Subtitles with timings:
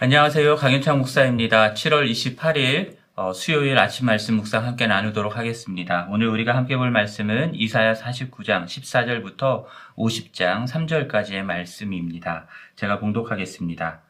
[0.00, 0.54] 안녕하세요.
[0.54, 1.74] 강윤창 목사입니다.
[1.74, 6.06] 7월 28일 어, 수요일 아침 말씀 묵상 함께 나누도록 하겠습니다.
[6.08, 9.64] 오늘 우리가 함께 볼 말씀은 이사야 49장 14절부터
[9.96, 12.46] 50장 3절까지의 말씀입니다.
[12.76, 14.02] 제가 봉독하겠습니다.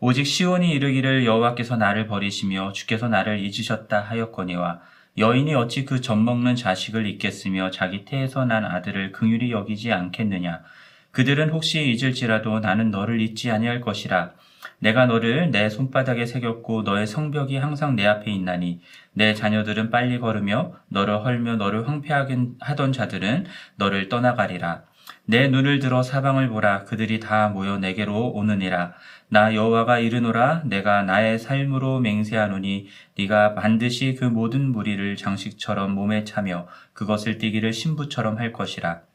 [0.00, 4.80] 오직 시온이 이르기를 여호와께서 나를 버리시며 주께서 나를 잊으셨다 하였거니와
[5.18, 10.62] 여인이 어찌 그 젖먹는 자식을 잊겠으며 자기 태에서 난 아들을 긍휼히 여기지 않겠느냐
[11.10, 14.30] 그들은 혹시 잊을지라도 나는 너를 잊지 아니할 것이라
[14.80, 18.80] 내가 너를 내 손바닥에 새겼고 너의 성벽이 항상 내 앞에 있나니
[19.12, 23.46] 내 자녀들은 빨리 걸으며 너를 헐며 너를 황폐하게 하던 자들은
[23.76, 24.82] 너를 떠나가리라.
[25.24, 28.94] 내 눈을 들어 사방을 보라 그들이 다 모여 내게로 오느니라.
[29.28, 32.86] 나 여호와가 이르노라 내가 나의 삶으로 맹세하노니
[33.16, 39.07] 네가 반드시 그 모든 무리를 장식처럼 몸에 차며 그것을 띠기를 신부처럼 할 것이라.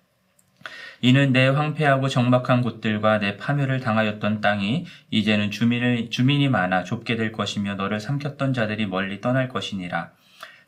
[1.05, 7.33] 이는 내 황폐하고 적막한 곳들과 내 파멸을 당하였던 땅이 이제는 주민을, 주민이 많아 좁게 될
[7.33, 10.11] 것이며 너를 삼켰던 자들이 멀리 떠날 것이니라.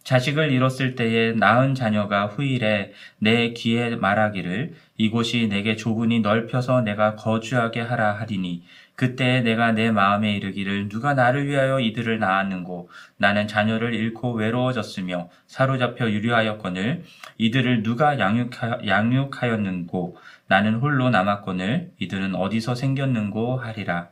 [0.03, 7.79] 자식을 잃었을 때에 낳은 자녀가 후일에 내 귀에 말하기를 이곳이 내게 좁으니 넓혀서 내가 거주하게
[7.79, 8.63] 하라 하리니
[8.95, 12.89] 그때 내가 내 마음에 이르기를 누가 나를 위하여 이들을 낳았는고?
[13.17, 17.03] 나는 자녀를 잃고 외로워졌으며 사로잡혀 유료하였거늘
[17.37, 20.17] 이들을 누가 양육하, 양육하였는고?
[20.47, 24.09] 나는 홀로 남았거늘 이들은 어디서 생겼는고 하리라.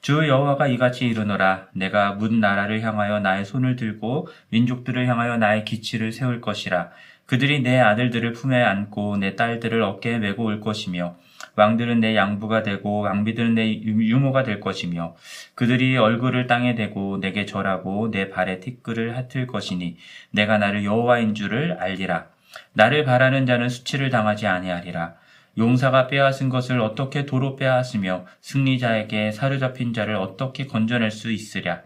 [0.00, 1.68] 주 여호와가 이같이 이르노라.
[1.74, 6.90] 내가 문 나라를 향하여 나의 손을 들고 민족들을 향하여 나의 기치를 세울 것이라
[7.30, 11.14] 그들이 내 아들들을 품에 안고 내 딸들을 어깨에 메고 올 것이며
[11.54, 15.14] 왕들은 내 양부가 되고 왕비들은 내 유모가 될 것이며
[15.54, 19.96] 그들이 얼굴을 땅에 대고 내게 절하고 내 발에 티끌을 핫을 것이니
[20.32, 22.26] 내가 나를 여호와인 줄을 알리라.
[22.72, 25.14] 나를 바라는 자는 수치를 당하지 아니하리라.
[25.56, 31.82] 용사가 빼앗은 것을 어떻게 도로 빼앗으며 승리자에게 사로잡힌 자를 어떻게 건져낼 수 있으랴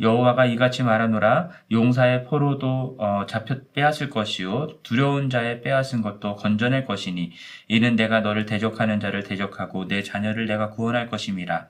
[0.00, 7.32] 여호와가 이같이 말하노라 용사의 포로도 어, 잡혀 빼앗을 것이요 두려운 자의 빼앗은 것도 건져낼 것이니
[7.68, 11.66] 이는 내가 너를 대적하는 자를 대적하고 내 자녀를 내가 구원할 것임이라.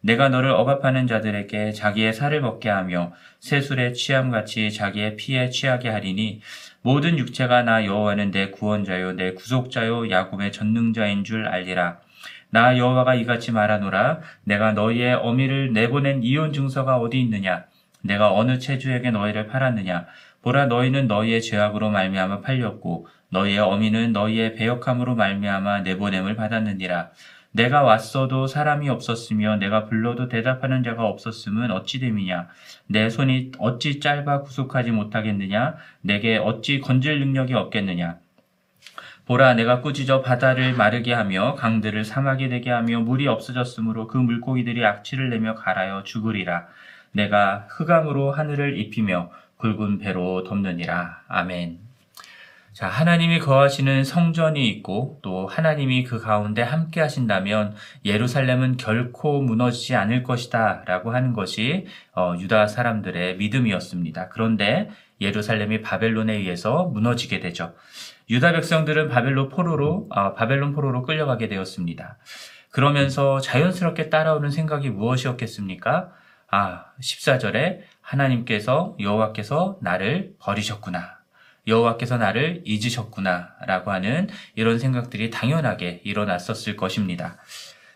[0.00, 6.40] 내가 너를 억압하는 자들에게 자기의 살을 먹게 하며 새술에 취함같이 자기의 피에 취하게 하리니
[6.82, 11.98] 모든 육체가 나 여호와는 내 구원자요 내 구속자요 야곱의 전능자인 줄 알리라.
[12.50, 17.64] 나 여호와가 이같이 말하노라 내가 너희의 어미를 내보낸 이혼 증서가 어디 있느냐
[18.04, 20.06] 내가 어느 체주에게 너희를 팔았느냐?
[20.42, 27.10] 보라 너희는 너희의 죄악으로 말미암아 팔렸고 너희의 어미는 너희의 배역함으로 말미암아 내보냄을 받았느니라.
[27.52, 32.48] 내가 왔어도 사람이 없었으며 내가 불러도 대답하는 자가 없었음은 어찌 됨이냐?
[32.88, 35.76] 내 손이 어찌 짧아 구속하지 못하겠느냐?
[36.02, 38.18] 내게 어찌 건질 능력이 없겠느냐?
[39.26, 45.30] 보라 내가 꾸짖어 바다를 마르게 하며 강들을 사막이 되게 하며 물이 없어졌으므로 그 물고기들이 악취를
[45.30, 46.66] 내며 갈아여 죽으리라
[47.14, 51.22] 내가 흑암으로 하늘을 입히며 굵은 배로 덮느니라.
[51.28, 51.78] 아멘.
[52.74, 60.24] 자, 하나님이 거하시는 성전이 있고 또 하나님이 그 가운데 함께 하신다면 예루살렘은 결코 무너지지 않을
[60.24, 61.86] 것이다 라고 하는 것이
[62.16, 64.28] 어, 유다 사람들의 믿음이었습니다.
[64.30, 67.76] 그런데 예루살렘이 바벨론에 의해서 무너지게 되죠.
[68.28, 72.18] 유다 백성들은 바벨론 포로로, 어, 바벨론 포로로 끌려가게 되었습니다.
[72.70, 76.10] 그러면서 자연스럽게 따라오는 생각이 무엇이었겠습니까?
[76.56, 81.18] 아, 14절에 하나님께서 여호와께서 나를 버리셨구나.
[81.66, 83.56] 여호와께서 나를 잊으셨구나.
[83.66, 87.38] 라고 하는 이런 생각들이 당연하게 일어났었을 것입니다.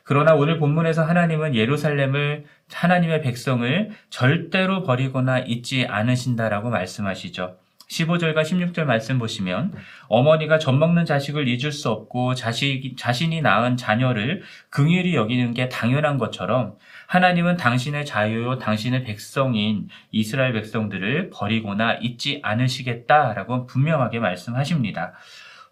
[0.02, 7.56] 그러나 오늘 본문에서 하나님은 예루살렘을 하나님의 백성을 절대로 버리거나 잊지 않으신다라고 말씀하시죠.
[7.88, 9.72] 15절과 16절 말씀 보시면
[10.08, 16.18] 어머니가 젖 먹는 자식을 잊을 수 없고 자식, 자신이 낳은 자녀를 긍휼히 여기는 게 당연한
[16.18, 16.76] 것처럼
[17.06, 25.14] 하나님은 당신의 자유요 당신의 백성인 이스라엘 백성들을 버리거나 잊지 않으시겠다라고 분명하게 말씀하십니다.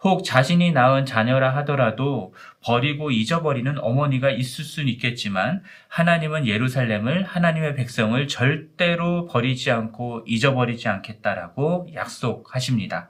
[0.06, 2.33] 혹 자신이 낳은 자녀라 하더라도
[2.63, 11.89] 버리고 잊어버리는 어머니가 있을 수는 있겠지만 하나님은 예루살렘을 하나님의 백성을 절대로 버리지 않고 잊어버리지 않겠다라고
[11.92, 13.09] 약속하십니다.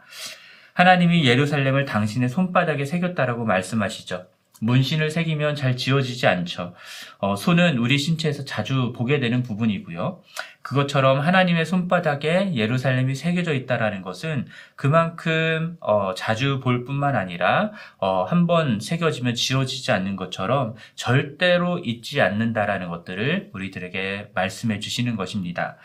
[0.72, 4.28] 하나님이 예루살렘을 당신의 손바닥에 새겼다라고 말씀하시죠.
[4.60, 6.74] 문신을 새기면 잘 지워지지 않죠.
[7.18, 10.22] 어, 손은 우리 신체에서 자주 보게 되는 부분이고요.
[10.62, 18.80] 그것처럼 하나님의 손바닥에 예루살렘이 새겨져 있다라는 것은 그만큼 어, 자주 볼 뿐만 아니라 어, 한번
[18.80, 25.76] 새겨지면 지워지지 않는 것처럼 절대로 잊지 않는다라는 것들을 우리들에게 말씀해 주시는 것입니다.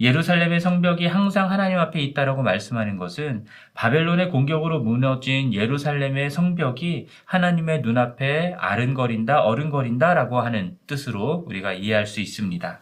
[0.00, 3.44] 예루살렘의 성벽이 항상 하나님 앞에 있다라고 말씀하는 것은
[3.74, 12.80] 바벨론의 공격으로 무너진 예루살렘의 성벽이 하나님의 눈앞에 아른거린다, 어른거린다라고 하는 뜻으로 우리가 이해할 수 있습니다.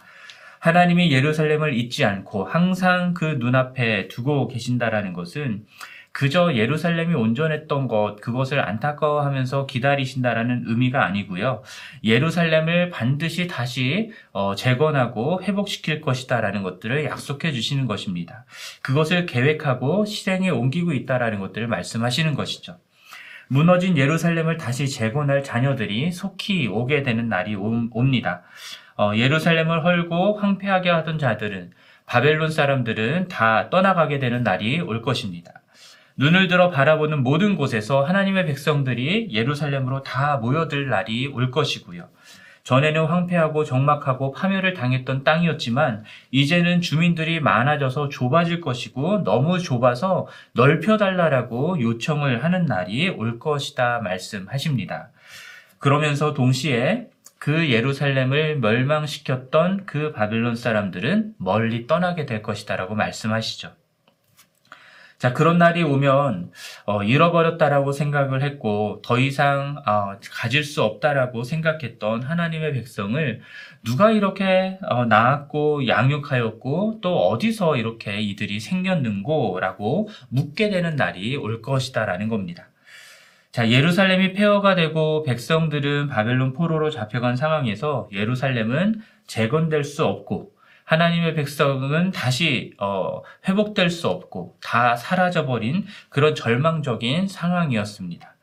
[0.61, 5.65] 하나님이 예루살렘을 잊지 않고 항상 그 눈앞에 두고 계신다라는 것은
[6.19, 11.63] 그저 예루살렘이 온전했던 것, 그것을 안타까워하면서 기다리신다라는 의미가 아니고요.
[12.03, 18.47] 예루살렘을 반드시 다시 어, 재건하고 회복시킬 것이다라는 것들을 약속해 주시는 것입니다.
[18.83, 22.81] 그것을 계획하고 실행에 옮기고 있다라는 것들을 말씀하시는 것이죠.
[23.47, 28.43] 무너진 예루살렘을 다시 재건할 자녀들이 속히 오게 되는 날이 옵니다.
[28.97, 31.71] 어, 예루살렘을 헐고 황폐하게 하던 자들은
[32.07, 35.53] 바벨론 사람들은 다 떠나가게 되는 날이 올 것입니다.
[36.19, 42.09] 눈을 들어 바라보는 모든 곳에서 하나님의 백성들이 예루살렘으로 다 모여들 날이 올 것이고요.
[42.65, 52.43] 전에는 황폐하고 적막하고 파멸을 당했던 땅이었지만 이제는 주민들이 많아져서 좁아질 것이고 너무 좁아서 넓혀달라라고 요청을
[52.43, 55.11] 하는 날이 올 것이다 말씀하십니다.
[55.79, 57.07] 그러면서 동시에
[57.39, 63.71] 그 예루살렘을 멸망시켰던 그 바빌론 사람들은 멀리 떠나게 될 것이다라고 말씀하시죠.
[65.19, 66.53] 자, 그런 날이 오면
[66.87, 73.41] 어, 잃어버렸다라고 생각을 했고 더 이상 어, 가질 수 없다라고 생각했던 하나님의 백성을
[73.85, 82.29] 누가 이렇게 어, 낳았고 양육하였고 또 어디서 이렇게 이들이 생겼는고라고 묻게 되는 날이 올 것이다라는
[82.29, 82.69] 겁니다.
[83.51, 90.53] 자, 예루살렘이 폐허가 되고 백성들은 바벨론 포로로 잡혀간 상황에서 예루살렘은 재건될 수 없고
[90.89, 98.35] 하나님의 백성은 다시 어, 회복될 수 없고 다 사라져버린 그런 절망적인 상황이었습니다.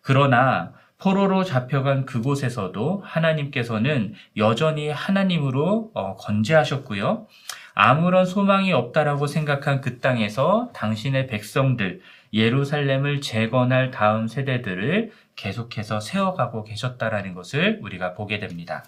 [0.00, 7.26] 그러나 포로로 잡혀간 그곳에서도 하나님께서는 여전히 하나님으로 어, 건재하셨고요.
[7.74, 12.00] 아무런 소망이 없다라고 생각한 그 땅에서 당신의 백성들,
[12.32, 18.84] 예루살렘을 재건할 다음 세대들을 계속해서 세워가고 계셨다라는 것을 우리가 보게 됩니다.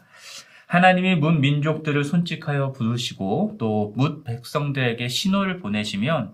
[0.72, 6.32] 하나님이 문 민족들을 손짓하여 부르시고 또문 백성들에게 신호를 보내시면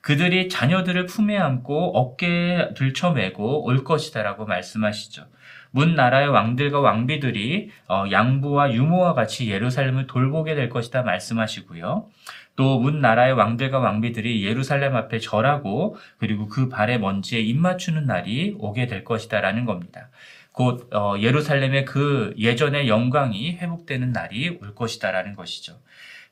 [0.00, 5.26] 그들이 자녀들을 품에 안고 어깨에 들쳐매고 올 것이다라고 말씀하시죠.
[5.70, 12.08] 문 나라의 왕들과 왕비들이 어, 양부와 유모와 같이 예루살렘을 돌보게 될 것이다 말씀하시고요.
[12.56, 18.56] 또 문 나라의 왕들과 왕비들이 예루살렘 앞에 절하고 그리고 그 발에 먼지에 입 맞추는 날이
[18.58, 20.08] 오게 될 것이다라는 겁니다.
[20.56, 25.78] 곧 어, 예루살렘의 그 예전의 영광이 회복되는 날이 올 것이다라는 것이죠.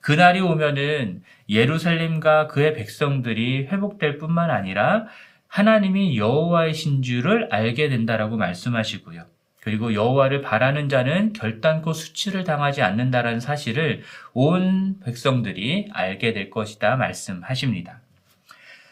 [0.00, 5.05] 그 날이 오면은 예루살렘과 그의 백성들이 회복될 뿐만 아니라
[5.49, 9.26] 하나님이 여호와의신 줄을 알게 된다라고 말씀하시고요.
[9.61, 18.00] 그리고 여호와를 바라는 자는 결단코 수치를 당하지 않는다라는 사실을 온 백성들이 알게 될 것이다 말씀하십니다.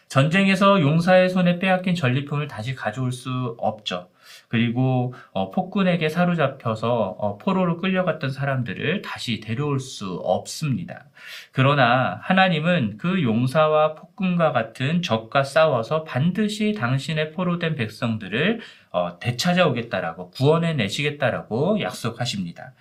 [0.08, 4.10] 전쟁에서 용사의 손에 빼앗긴 전리품을 다시 가져올 수 없죠.
[4.52, 11.06] 그리고 어, 폭군에게 사로잡혀서 어, 포로로 끌려갔던 사람들을 다시 데려올 수 없습니다.
[11.52, 18.60] 그러나 하나님은 그 용사와 폭군과 같은 적과 싸워서 반드시 당신의 포로된 백성들을
[18.90, 22.74] 어, 되찾아오겠다라고 구원해 내시겠다라고 약속하십니다.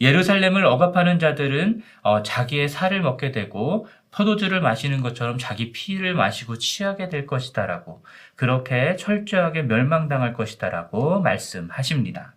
[0.00, 7.08] 예루살렘을 억압하는 자들은 어, 자기의 살을 먹게 되고 포도주를 마시는 것처럼 자기 피를 마시고 취하게
[7.08, 8.04] 될 것이다라고
[8.36, 12.34] 그렇게 철저하게 멸망당할 것이다라고 말씀하십니다.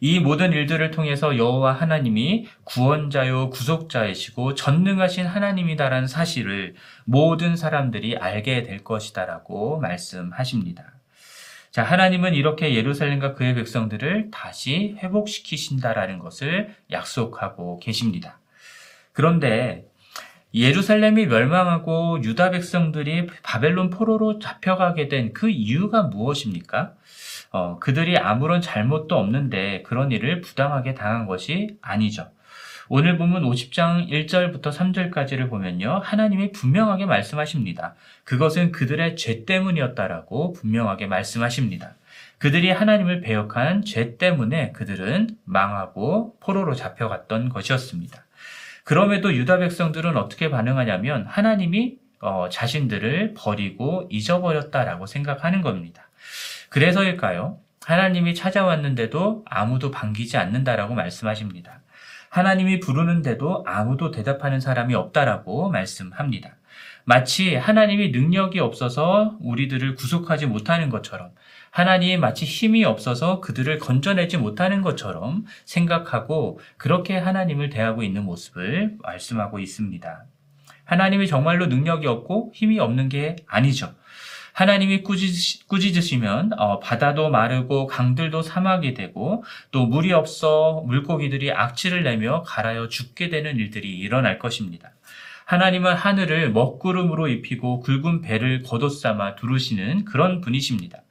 [0.00, 6.74] 이 모든 일들을 통해서 여호와 하나님이 구원자요 구속자이시고 전능하신 하나님이다라는 사실을
[7.04, 10.92] 모든 사람들이 알게 될 것이다라고 말씀하십니다.
[11.70, 18.38] 자, 하나님은 이렇게 예루살렘과 그의 백성들을 다시 회복시키신다라는 것을 약속하고 계십니다.
[19.12, 19.86] 그런데
[20.56, 26.94] 예루살렘이 멸망하고 유다 백성들이 바벨론 포로로 잡혀가게 된 그 이유가 무엇입니까?
[27.50, 32.30] 어, 그들이 아무런 잘못도 없는데 그런 일을 부당하게 당한 것이 아니죠.
[32.88, 36.00] 오늘 보면 50장 1절부터 3절까지를 보면요.
[36.02, 37.94] 하나님이 분명하게 말씀하십니다.
[38.24, 41.96] 그것은 그들의 죄 때문이었다라고 분명하게 말씀하십니다.
[42.38, 48.25] 그들이 하나님을 배역한 죄 때문에 그들은 망하고 포로로 잡혀갔던 것이었습니다.
[48.86, 56.08] 그럼에도 유다 백성들은 어떻게 반응하냐면 하나님이 어, 자신들을 버리고 잊어버렸다라고 생각하는 겁니다.
[56.68, 57.58] 그래서일까요?
[57.84, 61.80] 하나님이 찾아왔는데도 아무도 반기지 않는다라고 말씀하십니다.
[62.30, 66.54] 하나님이 부르는데도 아무도 대답하는 사람이 없다라고 말씀합니다.
[67.04, 71.30] 마치 하나님이 능력이 없어서 우리들을 구속하지 못하는 것처럼
[71.76, 79.58] 하나님이 마치 힘이 없어서 그들을 건져내지 못하는 것처럼 생각하고 그렇게 하나님을 대하고 있는 모습을 말씀하고
[79.58, 80.24] 있습니다.
[80.84, 83.94] 하나님이 정말로 능력이 없고 힘이 없는 게 아니죠.
[84.54, 92.04] 하나님이 꾸짖, 꾸짖으시 면 어, 바다도 마르고 강들도 사막이 되고 또 물이 없어 물고기들이 악취를
[92.04, 94.92] 내며 갈아여 죽게 되는 일들이 일어날 것입니다.
[95.44, 101.02] 하나님은 하늘을 먹구름으로 입히고 굵은 배를 겉옷삼아 두르시는 그런 분이십니다.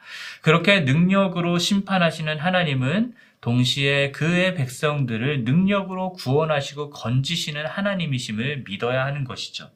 [0.42, 9.70] 그렇게 능력으로 심판하시는 하나님은 동시에 그의 백성들을 능력으로 구원하시고 건지시는 하나님이심을 믿어야 하는 것이죠.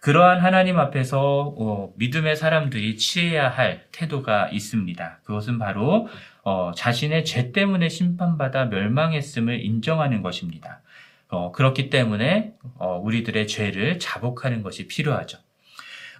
[0.00, 5.20] 그러한 하나님 앞에서 어, 믿음의 사람들이 취해야 할 태도가 있습니다.
[5.24, 6.08] 그것은 바로
[6.44, 10.82] 어, 자신의 죄 때문에 심판받아 멸망했음을 인정하는 것입니다.
[11.28, 15.38] 어, 그렇기 때문에 어, 우리들의 죄를 자복하는 것이 필요하죠.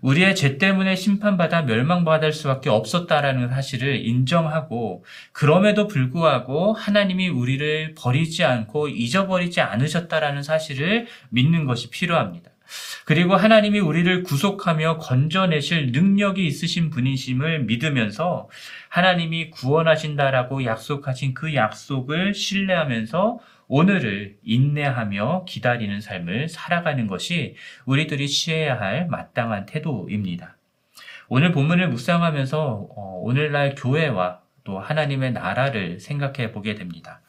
[0.03, 8.89] 우리의 죄 때문에 심판받아 멸망받을 수밖에 없었다라는 사실을 인정하고 그럼에도 불구하고 하나님이 우리를 버리지 않고
[8.89, 12.51] 잊어버리지 않으셨다라는 사실을 믿는 것이 필요합니다.
[13.05, 18.49] 그리고 하나님이 우리를 구속하며 건져내실 능력이 있으신 분이심을 믿으면서
[18.91, 23.39] 하나님이 구원하신다라고 약속하신 그 약속을 신뢰하면서
[23.69, 30.57] 오늘을 인내하며 기다리는 삶을 살아가는 것이 우리들이 취해야 할 마땅한 태도입니다.
[31.29, 37.21] 오늘 본문을 묵상하면서 어, 오늘날 교회와 또 하나님의 나라를 생각해 보게 됩니다.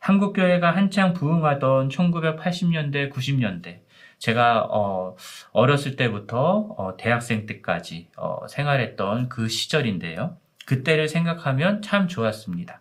[0.00, 3.80] 한국교회가 한창 부흥하던 1980년대, 90년대,
[4.18, 5.16] 제가 어,
[5.52, 10.36] 어렸을 때부터 어, 대학생 때까지 어, 생활했던 그 시절인데요.
[10.70, 12.80] 그때를 생각하면 참 좋았습니다.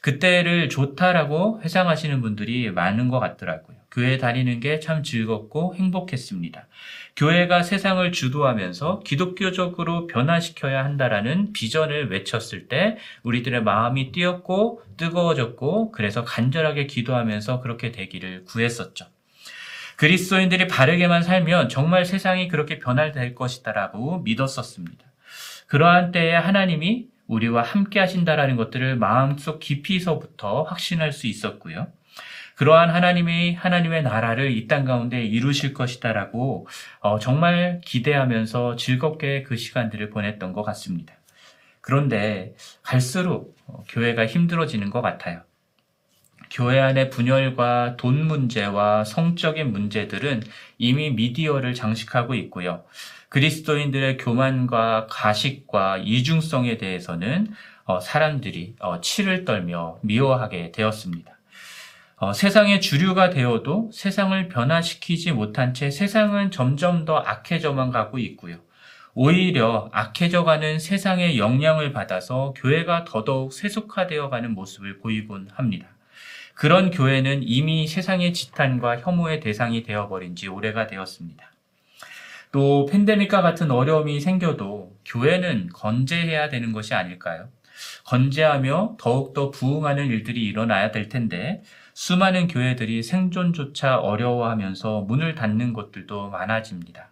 [0.00, 3.76] 그때를 좋다라고 회상하시는 분들이 많은 것 같더라고요.
[3.90, 6.66] 교회 다니는 게 참 즐겁고 행복했습니다.
[7.14, 16.86] 교회가 세상을 주도하면서 기독교적으로 변화시켜야 한다라는 비전을 외쳤을 때 우리들의 마음이 뛰었고 뜨거워졌고 그래서 간절하게
[16.86, 19.04] 기도하면서 그렇게 되기를 구했었죠.
[19.96, 25.04] 그리스도인들이 바르게만 살면 정말 세상이 그렇게 변화될 것이다라고 믿었었습니다.
[25.66, 31.88] 그러한 때에 하나님이 우리와 함께 하신다라는 것들을 마음속 깊이서부터 확신할 수 있었고요.
[32.56, 36.66] 그러한 하나님이 하나님의 나라를 이 땅 가운데 이루실 것이다라고
[37.00, 41.14] 어, 정말 기대하면서 즐겁게 그 시간들을 보냈던 것 같습니다.
[41.82, 45.42] 그런데 갈수록 어, 교회가 힘들어지는 것 같아요.
[46.56, 50.42] 교회 안의 분열과 돈 문제와 성적인 문제들은
[50.78, 52.82] 이미 미디어를 장식하고 있고요.
[53.28, 57.48] 그리스도인들의 교만과 가식과 이중성에 대해서는
[57.84, 61.30] 어, 사람들이 어, 치를 떨며 미워하게 되었습니다.
[62.16, 68.56] 어, 세상의 주류가 되어도 세상을 변화시키지 못한 채 세상은 점점 더 악해져만 가고 있고요.
[69.12, 75.95] 오히려 악해져가는 세상의 영향을 받아서 교회가 더더욱 세속화되어 가는 모습을 보이곤 합니다.
[76.56, 81.52] 그런 교회는 이미 세상의 지탄과 혐오의 대상이 되어버린 지 오래가 되었습니다.
[82.50, 87.48] 또 팬데믹과 같은 어려움이 생겨도 교회는 건재해야 되는 것이 아닐까요?
[88.06, 97.10] 건재하며 더욱더 부흥하는 일들이 일어나야 될 텐데 수많은 교회들이 생존조차 어려워하면서 문을 닫는 곳들도 많아집니다.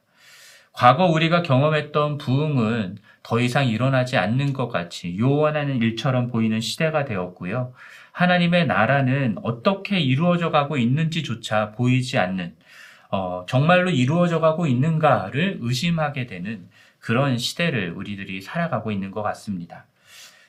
[0.72, 7.74] 과거 우리가 경험했던 부흥은 더 이상 일어나지 않는 것 같이 요원하는 일처럼 보이는 시대가 되었고요.
[8.14, 12.54] 하나님의 나라는 어떻게 이루어져 가고 있는지조차 보이지 않는
[13.10, 16.68] 어, 정말로 이루어져 가고 있는가를 의심하게 되는
[17.00, 19.86] 그런 시대를 우리들이 살아가고 있는 것 같습니다.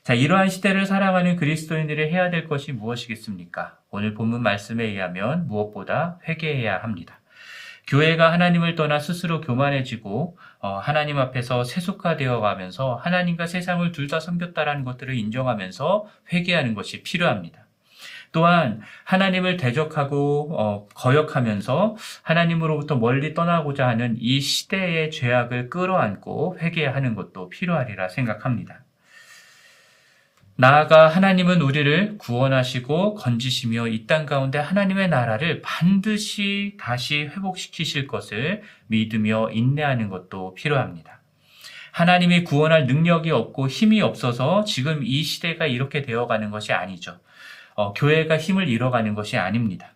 [0.04, 3.80] 자, 이러한 시대를 살아가는 그리스도인들이 해야 될 것이 무엇이겠습니까?
[3.90, 7.20] 오늘 본문 말씀에 의하면 무엇보다 회개해야 합니다.
[7.88, 14.84] 교회가 하나님을 떠나 스스로 교만해지고 어, 하나님 앞에서 세속화되어 가면서 하나님과 세상을 둘 다 섬겼다라는
[14.86, 17.66] 것들을 인정하면서 회개하는 것이 필요합니다.
[18.32, 27.50] 또한 하나님을 대적하고 어, 거역하면서 하나님으로부터 멀리 떠나고자 하는 이 시대의 죄악을 끌어안고 회개하는 것도
[27.50, 28.84] 필요하리라 생각합니다.
[30.58, 39.50] 나아가 하나님은 우리를 구원하시고 건지시며 이 땅 가운데 하나님의 나라를 반드시 다시 회복시키실 것을 믿으며
[39.52, 41.22] 인내하는 것도 필요합니다.
[41.92, 47.20] 하나님이 구원할 능력이 없고 힘이 없어서 지금 이 시대가 이렇게 되어가는 것이 아니죠.
[47.74, 49.95] 어, 교회가 힘을 잃어가는 것이 아닙니다.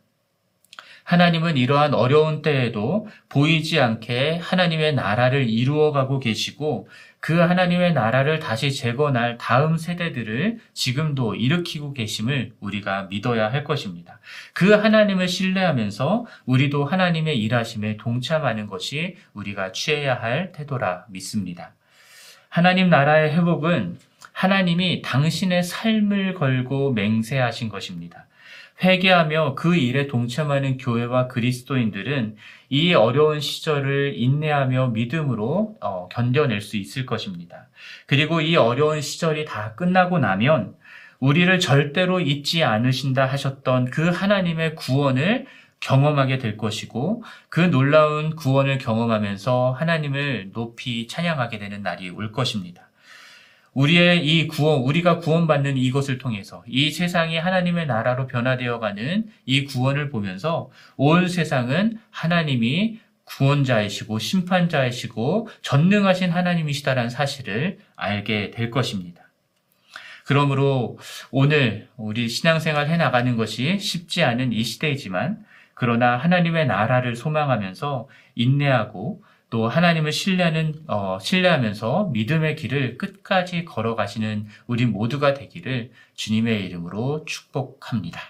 [1.09, 6.87] 하나님은 이러한 어려운 때에도 보이지 않게 하나님의 나라를 이루어가고 계시고
[7.19, 14.19] 그 하나님의 나라를 다시 재건할 다음 세대들을 지금도 일으키고 계심을 우리가 믿어야 할 것입니다.
[14.53, 21.73] 그 하나님을 신뢰하면서 우리도 하나님의 일하심에 동참하는 것이 우리가 취해야 할 태도라 믿습니다.
[22.49, 23.97] 하나님 나라의 회복은
[24.31, 28.27] 하나님이 당신의 삶을 걸고 맹세하신 것입니다.
[28.81, 32.37] 회개하며 그 일에 동참하는 교회와 그리스도인들은
[32.69, 37.67] 이 어려운 시절을 인내하며 믿음으로 어, 견뎌낼 수 있을 것입니다.
[38.05, 40.75] 그리고 이 어려운 시절이 다 끝나고 나면
[41.19, 45.45] 우리를 절대로 잊지 않으신다 하셨던 그 하나님의 구원을
[45.81, 52.88] 경험하게 될 것이고 그 놀라운 구원을 경험하면서 하나님을 높이 찬양하게 되는 날이 올 것입니다.
[53.73, 60.09] 우리의 이 구원, 우리가 구원받는 이것을 통해서 이 세상이 하나님의 나라로 변화되어 가는 이 구원을
[60.09, 69.23] 보면서 온 세상은 하나님이 구원자이시고 심판자이시고 전능하신 하나님이시다라는 사실을 알게 될 것입니다.
[70.25, 70.97] 그러므로
[71.31, 79.23] 오늘 우리 신앙생활 해 나가는 것이 쉽지 않은 이 시대이지만 그러나 하나님의 나라를 소망하면서 인내하고
[79.49, 88.21] 또 하나님을 신뢰하는 어, 신뢰하면서 믿음의 길을 끝까지 걸어가시는 우리 모두가 되기를 주님의 이름으로 축복합니다.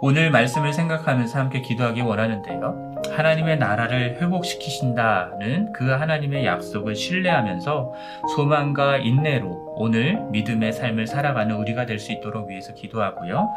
[0.00, 2.85] 오늘 말씀을 생각하면서 함께 기도하기 원하는데요.
[3.14, 7.92] 하나님의 나라를 회복시키신다는 그 하나님의 약속을 신뢰하면서
[8.34, 13.48] 소망과 인내로 오늘 믿음의 삶을 살아가는 우리가 될 수 있도록 위해서 기도하고요.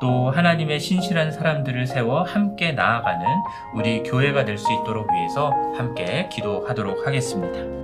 [0.00, 3.26] 또 하나님의 신실한 사람들을 세워 함께 나아가는
[3.74, 7.77] 우리 교회가 될 수 있도록 위해서 함께 기도하도록 하겠습니다.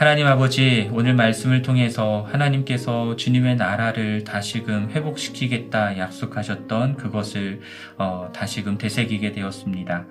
[0.00, 7.60] 하나님 아버지, 오늘 말씀을 통해서 하나님께서 주님의 나라를 다시금 회복시키겠다 약속하셨던 그것을
[7.98, 10.06] 어, 다시금 되새기게 되었습니다.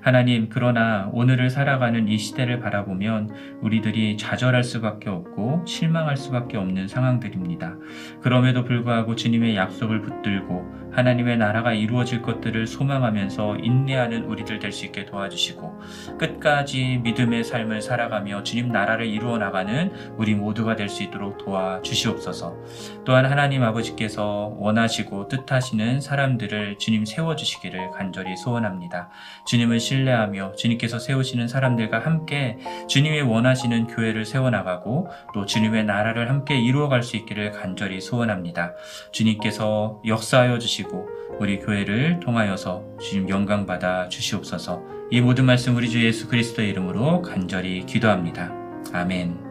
[0.00, 7.76] 하나님, 그러나 오늘을 살아가는 이 시대를 바라보면 우리들이 좌절할 수밖에 없고 실망할 수밖에 없는 상황들입니다.
[8.22, 15.04] 그럼에도 불구하고 주님의 약속을 붙들고 하나님의 나라가 이루어질 것들을 소망하면서 인내하는 우리들 될 수 있게
[15.04, 15.80] 도와주시고
[16.18, 22.56] 끝까지 믿음의 삶을 살아가며 주님 나라를 이루어 나가는 우리 모두가 될 수 있도록 도와주시옵소서.
[23.04, 29.10] 또한 하나님 아버지께서 원하시고 뜻하시는 사람들을 주님 세워 주시기를 간절히 소원합니다.
[29.46, 36.58] 주님을 신뢰하며 주님께서 세우시는 사람들과 함께 주님이 원하시는 교회를 세워 나가고 또 주님의 나라를 함께
[36.58, 38.72] 이루어 갈 수 있기를 간절히 소원합니다.
[39.12, 41.08] 주님께서 역사하여 주시고
[41.40, 44.82] 우리 교회를 통하여서 주님 영광 받아 주시옵소서.
[45.10, 48.52] 이 모든 말씀 우리 주 예수 그리스도의 이름으로 간절히 기도합니다.
[48.92, 49.43] 아멘.